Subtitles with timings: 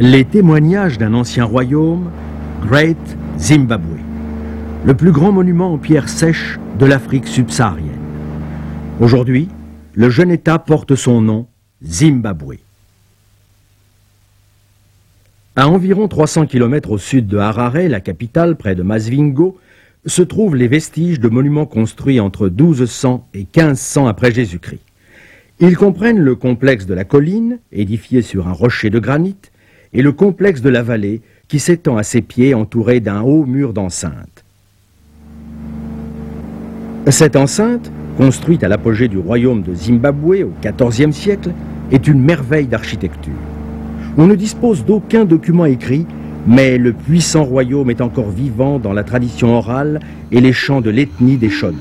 [0.00, 2.12] Les témoignages d'un ancien royaume,
[2.64, 2.96] Great
[3.36, 3.98] Zimbabwe,
[4.84, 7.98] le plus grand monument en pierre sèche de l'Afrique subsaharienne.
[9.00, 9.48] Aujourd'hui,
[9.94, 11.48] le jeune État porte son nom,
[11.84, 12.58] Zimbabwe.
[15.56, 19.58] À environ 300 km au sud de Harare, la capitale, près de Masvingo,
[20.06, 24.82] se trouvent les vestiges de monuments construits entre 1200 et 1500 après Jésus-Christ.
[25.58, 29.34] Ils comprennent le complexe de la colline, édifié sur un rocher de granit,
[29.92, 33.72] et le complexe de la vallée, qui s'étend à ses pieds entouré d'un haut mur
[33.72, 34.44] d'enceinte.
[37.08, 41.52] Cette enceinte, construite à l'apogée du royaume de Zimbabwe au XIVe siècle,
[41.90, 43.32] est une merveille d'architecture.
[44.18, 46.06] On ne dispose d'aucun document écrit,
[46.46, 50.00] mais le puissant royaume est encore vivant dans la tradition orale
[50.32, 51.78] et les chants de l'ethnie des Shona.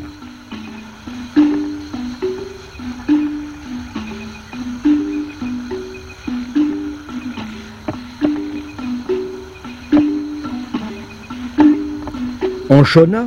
[12.78, 13.26] En Shona,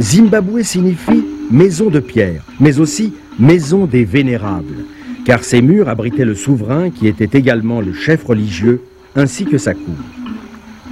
[0.00, 4.84] Zimbabwe signifie maison de pierre, mais aussi maison des vénérables,
[5.24, 8.82] car ces murs abritaient le souverain qui était également le chef religieux,
[9.14, 9.94] ainsi que sa cour.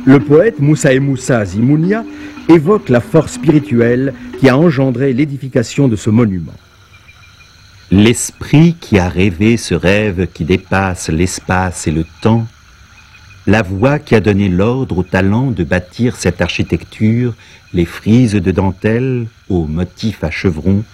[0.04, 2.04] Le poète Moussa Moussa Zimounia
[2.48, 6.54] évoque la force spirituelle qui a engendré l'édification de ce monument.
[7.90, 12.46] L'esprit qui a rêvé ce rêve qui dépasse l'espace et le temps,
[13.48, 17.32] la voix qui a donné l'ordre au talent de bâtir cette architecture
[17.72, 20.84] les frises de dentelle aux motifs à chevrons,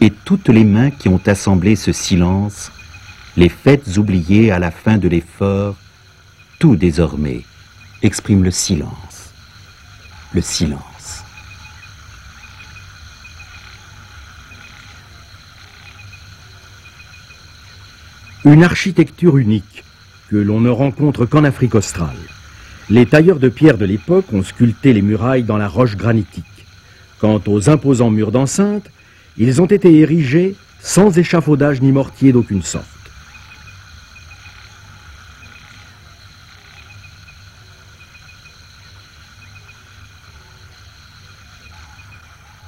[0.00, 2.72] et toutes les mains qui ont assemblé ce silence,
[3.36, 5.76] les fêtes oubliées à la fin de l'effort,
[6.58, 7.42] tout désormais
[8.02, 9.32] exprime le silence.
[10.32, 11.22] Le silence.
[18.44, 19.84] Une architecture unique
[20.32, 22.16] que l'on ne rencontre qu'en Afrique australe.
[22.88, 26.46] Les tailleurs de pierre de l'époque ont sculpté les murailles dans la roche granitique.
[27.20, 28.90] Quant aux imposants murs d'enceinte,
[29.36, 32.86] ils ont été érigés sans échafaudage ni mortier d'aucune sorte.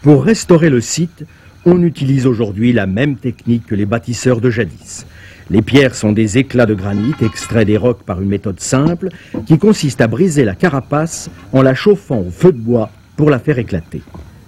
[0.03, 1.24] Pour restaurer le site,
[1.64, 5.06] on utilise aujourd'hui la même technique que les bâtisseurs de jadis.
[5.50, 9.10] Les pierres sont des éclats de granit extraits des rocs par une méthode simple
[9.47, 13.38] qui consiste à briser la carapace en la chauffant au feu de bois pour la
[13.38, 14.03] faire éclater.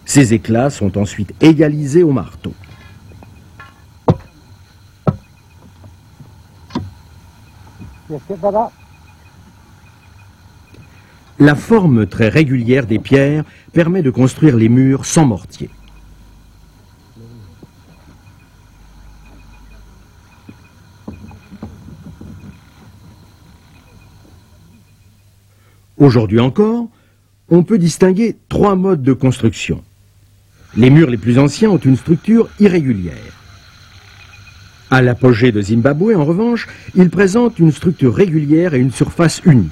[0.06, 2.54] Ces éclats sont ensuite égalisés au marteau.
[11.38, 15.68] La forme très régulière des pierres permet de construire les murs sans mortier.
[25.98, 26.88] Aujourd'hui encore,
[27.48, 29.82] on peut distinguer trois modes de construction.
[30.76, 33.14] Les murs les plus anciens ont une structure irrégulière.
[34.90, 39.70] À l'apogée de Zimbabwe, en revanche, ils présentent une structure régulière et une surface unie,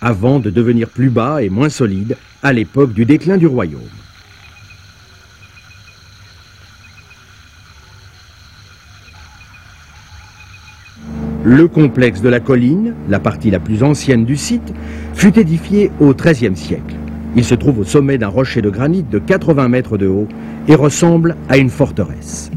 [0.00, 3.82] avant de devenir plus bas et moins solides à l'époque du déclin du royaume.
[11.46, 14.72] Le complexe de la colline, la partie la plus ancienne du site,
[15.12, 16.94] fut édifié au XIIIe siècle.
[17.36, 20.26] Il se trouve au sommet d'un rocher de granit de 80 mètres de haut
[20.68, 22.50] et ressemble à une forteresse.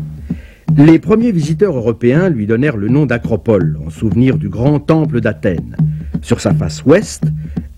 [0.78, 5.76] Les premiers visiteurs européens lui donnèrent le nom d'Acropole, en souvenir du grand temple d'Athènes.
[6.22, 7.24] Sur sa face ouest,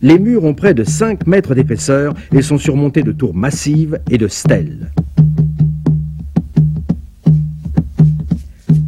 [0.03, 4.19] les murs ont près de 5 mètres d'épaisseur et sont surmontés de tours massives et
[4.19, 4.92] de stèles.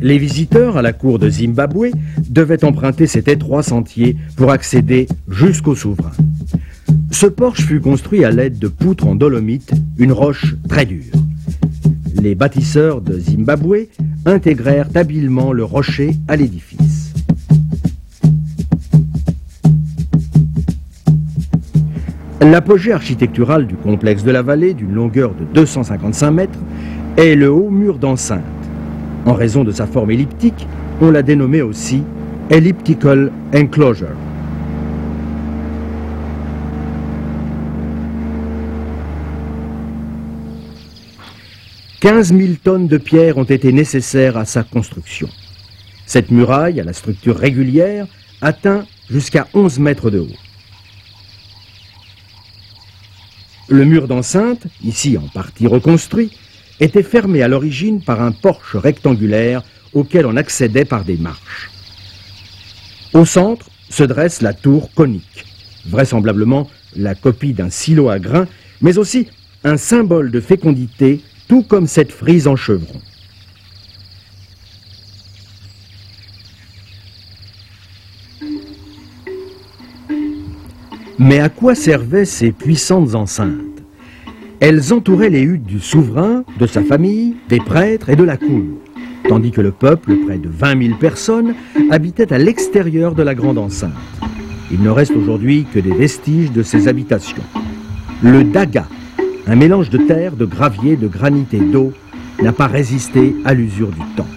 [0.01, 1.91] Les visiteurs à la cour de Zimbabwe
[2.27, 6.11] devaient emprunter cet étroit sentier pour accéder jusqu'au souverain.
[7.11, 11.13] Ce porche fut construit à l'aide de poutres en dolomite, une roche très dure.
[12.19, 13.89] Les bâtisseurs de Zimbabwe
[14.25, 17.13] intégrèrent habilement le rocher à l'édifice.
[22.41, 26.59] L'apogée architecturale du complexe de la vallée, d'une longueur de 255 mètres,
[27.17, 28.41] est le haut mur d'enceinte
[29.25, 30.67] en raison de sa forme elliptique,
[31.01, 32.03] on l'a dénommé aussi
[32.49, 34.07] Elliptical Enclosure.
[42.01, 45.29] «15 000 tonnes de pierre ont été nécessaires à sa construction.
[46.07, 48.07] Cette muraille, à la structure régulière,
[48.41, 50.27] atteint jusqu'à 11 mètres de haut.
[53.69, 56.31] Le mur d'enceinte, ici en partie reconstruit,
[56.81, 59.61] était fermé à l'origine par un porche rectangulaire
[59.93, 61.69] auquel on accédait par des marches.
[63.13, 65.45] Au centre se dresse la tour conique,
[65.87, 68.47] vraisemblablement la copie d'un silo à grains,
[68.81, 69.27] mais aussi
[69.63, 72.99] un symbole de fécondité, tout comme cette frise en chevron.
[81.19, 83.70] Mais à quoi servaient ces puissantes enceintes?
[84.61, 88.61] Elles entouraient les huttes du souverain, de sa famille, des prêtres et de la cour,
[89.27, 91.55] tandis que le peuple, près de 20 000 personnes,
[91.89, 93.91] habitait à l'extérieur de la grande enceinte.
[94.71, 97.41] Il ne reste aujourd'hui que des vestiges de ces habitations.
[98.21, 98.85] Le daga,
[99.47, 101.91] un mélange de terre, de gravier, de granit et d'eau,
[102.39, 104.27] n'a pas résisté à l'usure du temps.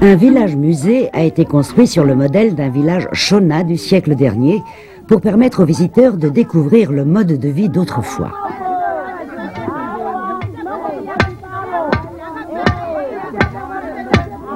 [0.00, 4.62] Un village-musée a été construit sur le modèle d'un village Shona du siècle dernier
[5.08, 8.32] pour permettre aux visiteurs de découvrir le mode de vie d'autrefois.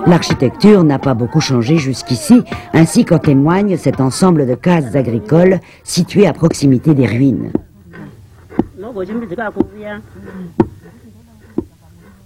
[0.07, 2.43] L'architecture n'a pas beaucoup changé jusqu'ici,
[2.75, 7.51] ainsi qu'en témoigne cet ensemble de cases agricoles situées à proximité des ruines.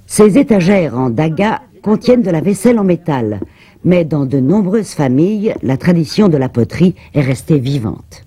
[0.07, 3.41] Ces étagères en daga contiennent de la vaisselle en métal,
[3.87, 8.25] mais dans de nombreuses familles, la tradition de la poterie est restée vivante.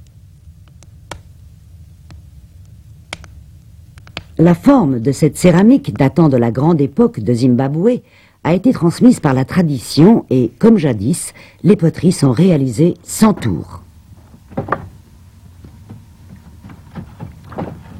[4.37, 7.99] La forme de cette céramique datant de la grande époque de Zimbabwe
[8.45, 13.83] a été transmise par la tradition et, comme jadis, les poteries sont réalisées sans tour.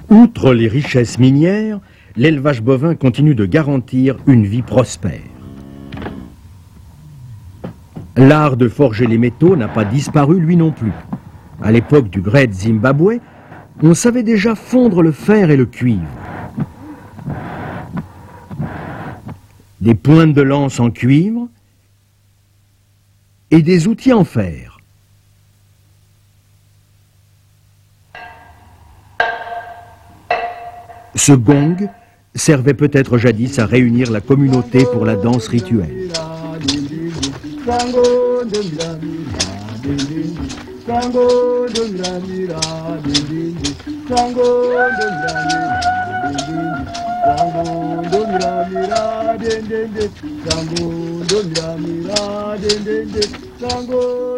[0.09, 1.81] Outre les richesses minières,
[2.15, 5.38] l'élevage bovin continue de garantir une vie prospère.
[8.15, 10.91] L'art de forger les métaux n'a pas disparu lui non plus.
[11.61, 13.19] À l'époque du Great Zimbabwe,
[13.81, 16.01] on savait déjà fondre le fer et le cuivre.
[19.79, 21.47] Des pointes de lance en cuivre
[23.51, 24.79] et des outils en fer.
[31.15, 31.75] Ce gong
[32.35, 36.09] servait peut-être jadis à réunir la communauté pour la danse rituelle.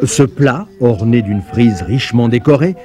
[0.04, 2.76] Ce plat, orné d'une frise richement décorée,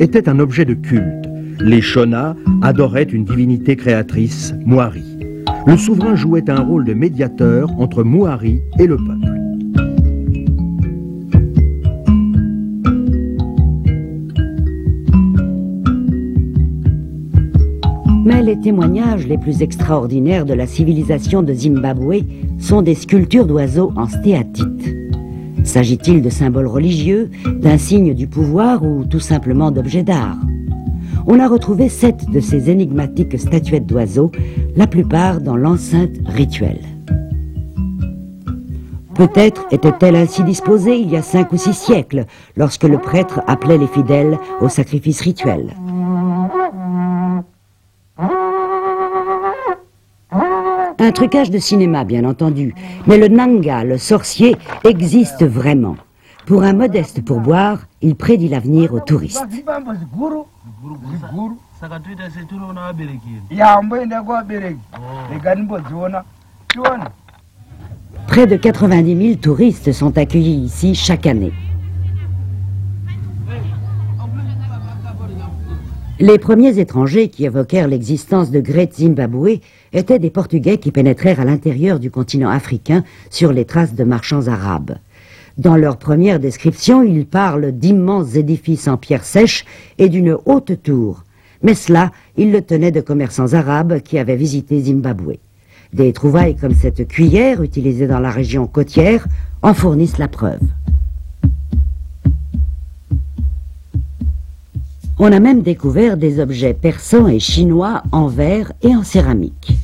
[0.00, 1.28] était un objet de culte.
[1.60, 5.04] Les Shona adoraient une divinité créatrice, Muari.
[5.64, 9.41] Le souverain jouait un rôle de médiateur entre Muari et le peuple.
[18.24, 22.22] Mais les témoignages les plus extraordinaires de la civilisation de Zimbabwe
[22.60, 24.94] sont des sculptures d'oiseaux en stéatite.
[25.64, 30.38] S'agit-il de symboles religieux, d'un signe du pouvoir ou tout simplement d'objets d'art?
[31.26, 34.30] On a retrouvé sept de ces énigmatiques statuettes d'oiseaux,
[34.76, 36.80] la plupart dans l'enceinte rituelle.
[39.14, 42.26] Peut-être était-elle ainsi disposée il y a cinq ou six siècles,
[42.56, 45.74] lorsque le prêtre appelait les fidèles au sacrifice rituel.
[51.02, 52.76] Un trucage de cinéma, bien entendu,
[53.08, 54.54] mais le Nanga, le sorcier,
[54.84, 55.96] existe vraiment.
[56.46, 59.44] Pour un modeste pourboire, il prédit l'avenir aux touristes.
[68.28, 71.52] Près de 90 000 touristes sont accueillis ici chaque année.
[76.20, 79.60] Les premiers étrangers qui évoquèrent l'existence de Great Zimbabwe
[79.92, 84.46] étaient des Portugais qui pénétrèrent à l'intérieur du continent africain sur les traces de marchands
[84.46, 84.96] arabes.
[85.56, 89.64] Dans leur première description, ils parlent d'immenses édifices en pierre sèche
[89.98, 91.24] et d'une haute tour.
[91.62, 95.38] Mais cela, ils le tenaient de commerçants arabes qui avaient visité Zimbabwe.
[95.94, 99.26] Des trouvailles comme cette cuillère utilisée dans la région côtière
[99.62, 100.60] en fournissent la preuve.
[105.24, 109.78] On a même découvert des objets persans et chinois en verre et en céramique.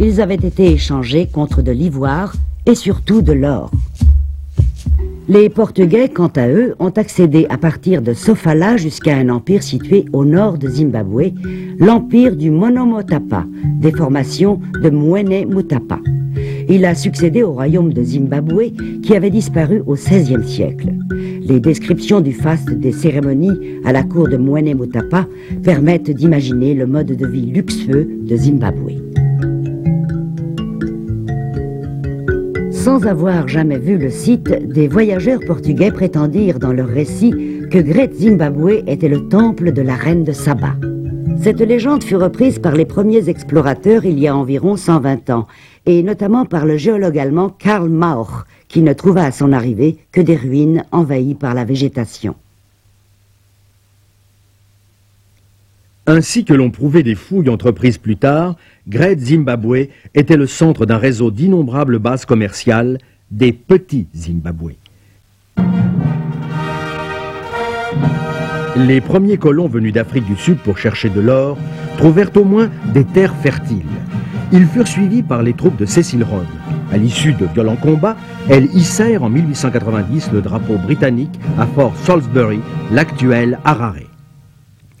[0.00, 2.32] Ils avaient été échangés contre de l'ivoire
[2.64, 3.70] et surtout de l'or.
[5.28, 10.06] Les Portugais, quant à eux, ont accédé à partir de Sofala jusqu'à un empire situé
[10.14, 11.34] au nord de Zimbabwe,
[11.78, 13.44] l'empire du Monomotapa,
[13.82, 15.98] des formations de Mwene Mutapa.
[16.68, 20.92] Il a succédé au royaume de Zimbabwe qui avait disparu au XVIe siècle.
[21.42, 25.26] Les descriptions du faste des cérémonies à la cour de moenemotapa
[25.62, 28.94] permettent d'imaginer le mode de vie luxueux de Zimbabwe.
[32.72, 37.32] Sans avoir jamais vu le site, des voyageurs portugais prétendirent dans leur récit
[37.70, 40.74] que Great Zimbabwe était le temple de la reine de Saba.
[41.42, 45.46] Cette légende fut reprise par les premiers explorateurs il y a environ 120 ans,
[45.84, 50.20] et notamment par le géologue allemand Karl Mauch, qui ne trouva à son arrivée que
[50.20, 52.34] des ruines envahies par la végétation.
[56.06, 58.56] Ainsi que l'ont prouvé des fouilles entreprises plus tard,
[58.88, 62.98] Great Zimbabwe était le centre d'un réseau d'innombrables bases commerciales,
[63.30, 64.74] des petits Zimbabwe.
[68.76, 71.56] Les premiers colons venus d'Afrique du Sud pour chercher de l'or
[71.96, 73.80] trouvèrent au moins des terres fertiles.
[74.52, 76.44] Ils furent suivis par les troupes de Cecil Rhodes.
[76.92, 78.16] À l'issue de violents combats,
[78.50, 82.60] elles hissèrent en 1890 le drapeau britannique à Fort Salisbury,
[82.92, 84.10] l'actuel Harare.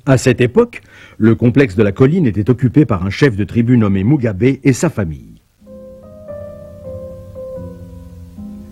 [0.06, 0.80] À cette époque,
[1.18, 4.72] le complexe de la colline était occupé par un chef de tribu nommé Mugabe et
[4.72, 5.42] sa famille.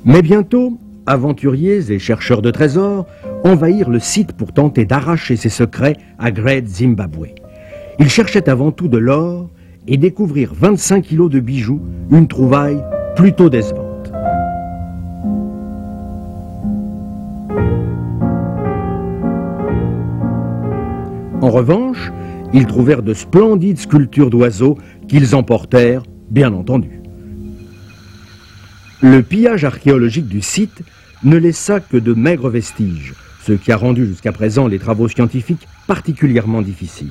[0.07, 3.07] Mais bientôt, aventuriers et chercheurs de trésors
[3.45, 7.29] envahirent le site pour tenter d'arracher ses secrets à Great Zimbabwe.
[7.99, 9.51] Ils cherchaient avant tout de l'or
[9.87, 12.83] et découvrirent 25 kilos de bijoux, une trouvaille
[13.15, 14.11] plutôt décevante.
[21.43, 22.11] En revanche,
[22.55, 27.03] ils trouvèrent de splendides sculptures d'oiseaux qu'ils emportèrent, bien entendu.
[29.03, 30.83] Le pillage archéologique du site
[31.23, 33.13] ne laissa que de maigres vestiges,
[33.45, 37.11] ce qui a rendu jusqu'à présent les travaux scientifiques particulièrement difficiles.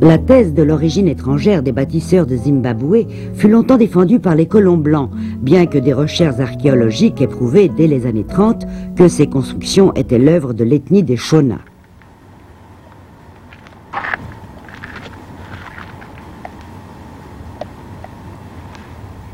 [0.00, 4.76] La thèse de l'origine étrangère des bâtisseurs de Zimbabwe fut longtemps défendue par les colons
[4.76, 8.66] blancs, bien que des recherches archéologiques aient prouvé dès les années 30
[8.96, 11.60] que ces constructions étaient l'œuvre de l'ethnie des Shona.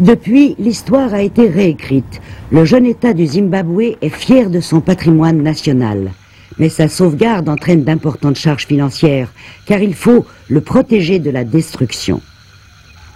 [0.01, 2.21] Depuis, l'histoire a été réécrite.
[2.53, 6.13] Le jeune État du Zimbabwe est fier de son patrimoine national.
[6.59, 9.33] Mais sa sauvegarde entraîne d'importantes charges financières,
[9.67, 12.21] car il faut le protéger de la destruction.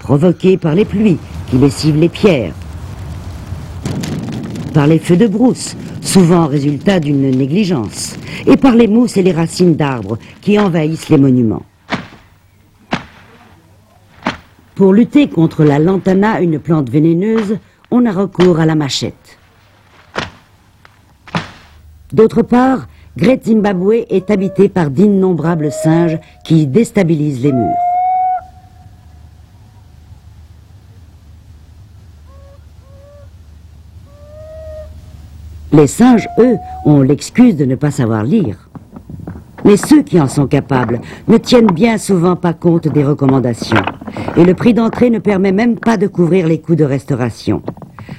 [0.01, 2.55] Provoquée par les pluies qui lessivent les pierres,
[4.75, 9.33] par les feux de brousse, souvent résultat d'une négligence, et par les mousses et les
[9.33, 11.63] racines d'arbres qui envahissent les monuments.
[14.83, 17.57] Pour lutter contre la lantana, une plante vénéneuse,
[17.93, 19.39] on a recours à la machette.
[22.13, 27.77] D'autre part, Great Zimbabwe est habité par d'innombrables singes qui déstabilisent les murs.
[35.73, 38.69] Les singes, eux, ont l'excuse de ne pas savoir lire.
[39.65, 43.83] Mais ceux qui en sont capables ne tiennent bien souvent pas compte des recommandations.
[44.37, 47.63] Et le prix d'entrée ne permet même pas de couvrir les coûts de restauration.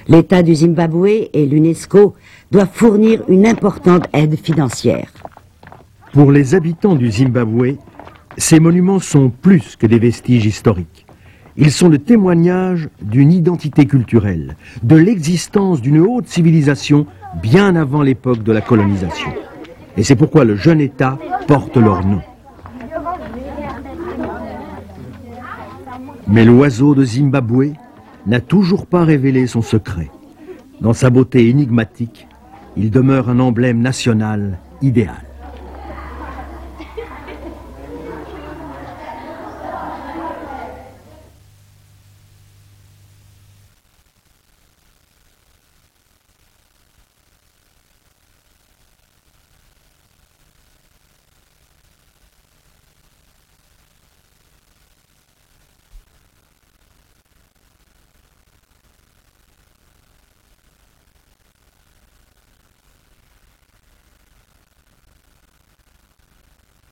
[0.08, 2.14] L'État du Zimbabwe et l'UNESCO
[2.52, 5.10] doivent fournir une importante aide financière.
[6.14, 7.78] Pour les habitants du Zimbabwe,
[8.38, 11.06] ces monuments sont plus que des vestiges historiques.
[11.56, 17.06] Ils sont le témoignage d'une identité culturelle, de l'existence d'une haute civilisation
[17.42, 19.30] bien avant l'époque de la colonisation.
[19.98, 22.22] Et c'est pourquoi le jeune État porte leur nom.
[26.28, 27.74] Mais l'oiseau de Zimbabwe
[28.26, 30.10] n'a toujours pas révélé son secret.
[30.82, 32.28] Dans sa beauté énigmatique,
[32.76, 35.23] il demeure un emblème national idéal.